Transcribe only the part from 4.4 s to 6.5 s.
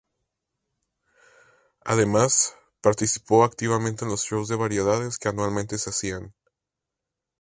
de variedades que anualmente se hacían.